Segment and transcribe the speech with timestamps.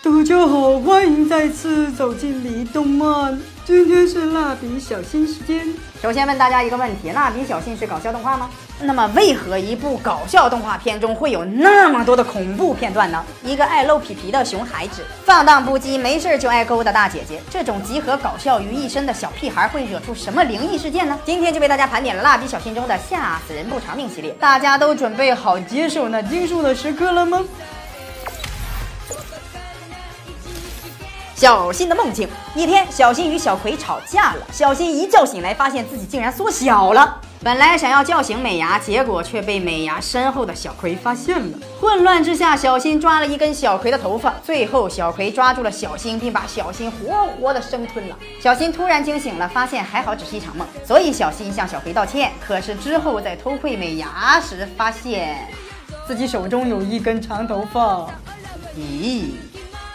[0.00, 3.36] 大家好，欢迎再次走进李动漫。
[3.64, 5.66] 今天是蜡笔小新时间。
[6.00, 8.48] 首先问大家一个问题：蜡笔小新是搞笑动画吗？
[8.80, 13.24] 那么为何一部搞笑动画片中会有那么多的恐怖片段呢？
[13.42, 21.18] 一个爱露屁屁的熊孩子，放荡不羁，没事就爱勾搭大姐姐，这种集合搞笑于一身的小屁孩会惹出什么灵异事件呢？
[21.24, 27.44] 今天就为大家盘点了蜡笔小新中的吓死人不偿命系列，大家都准备好接受那惊悚的时刻了吗？
[31.38, 32.28] 小新的梦境。
[32.56, 34.44] 一天，小新与小葵吵架了。
[34.50, 37.20] 小新一觉醒来，发现自己竟然缩小了。
[37.44, 41.58] 本来想要叫醒美伢，结果却被美伢身后的小葵发现了。
[41.80, 48.18] 混乱之下，小新抓了一根小葵的头发，最后小葵抓住了小新，并把小新活活的生吞了。
[48.42, 52.32] 小新突然惊醒了，发现还好只是一场梦，所以小新向小葵道歉。
[52.44, 55.46] 可是之后在偷窥美伢时，发现
[56.04, 58.08] 自己手中有一根长头发。
[58.76, 59.26] 咦？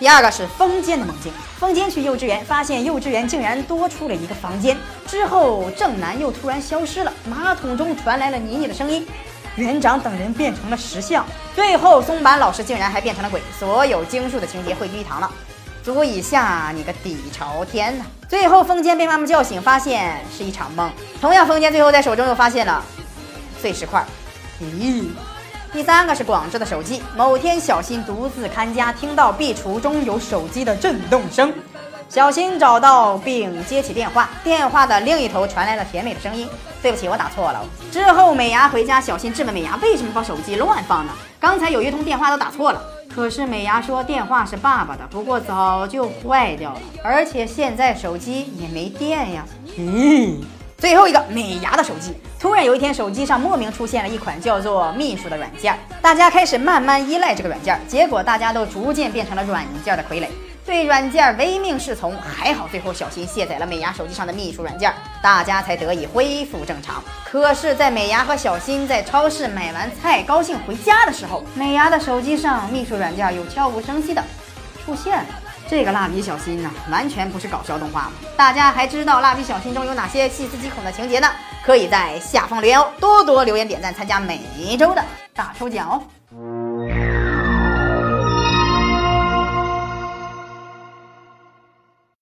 [0.00, 1.30] 第二个是风间的梦境。
[1.58, 4.74] 风间去幼稚园，发现幼稚园竟然多出了一个房间。
[5.06, 9.06] 之后正南又突然消失了，马桶中传来了妮妮的声音，
[9.56, 11.26] 园长等人变成了石像。
[11.54, 13.42] 最后松坂老师竟然还变成了鬼。
[13.58, 15.30] 所有惊悚的情节汇聚一堂了，
[15.84, 18.04] 足以吓你个底朝天呐！
[18.26, 20.90] 最后风间被妈妈叫醒，发现是一场梦。
[21.20, 22.82] 同样，风间最后在手中又发现了
[23.60, 24.02] 碎石块。
[24.62, 25.04] 咦？
[25.72, 27.00] 第三个是广志的手机。
[27.16, 31.52] 某天，小新独自看家，听到壁橱中有手机的震动声。
[32.08, 36.48] 小新找到并接起电话，电话的另一头传来了甜美的声音
[36.82, 41.12] ：“对不起，我打错了。”之后，美伢回家，小新质问美伢为什么把手机乱放呢？
[41.38, 42.82] 刚才有一通电话都打错了。
[43.14, 49.44] 可是美伢说电话是爸爸的，不过早就坏掉了，而且现在手机也没电呀。
[49.78, 50.40] 嗯？
[50.80, 60.26] 最后一个美伢的手机，突然有一天，手机上莫名出现了一款叫做秘书的软件，大家开始慢慢依赖这个软件，结果大家都逐渐变成了软件的傀儡，
[60.64, 62.16] 对软件唯命是从。
[62.16, 64.90] 还好最后小新卸载了美伢手机上的秘书软件，
[65.20, 67.04] 大家才得以恢复正常。
[67.30, 74.24] 可是，在美伢和小新在超市买完菜高兴回家的时候，美伢的手机上秘书软件又悄无声息的
[74.86, 75.26] 出现了。
[75.70, 78.10] 这个蜡笔小新呢，完全不是搞笑动画？
[78.36, 81.28] 大家还知道蜡笔小新中有哪些细思极恐的情节呢？
[81.64, 86.02] 可以在下方留言哦，多多留言点赞，参加每一周的大抽奖哦。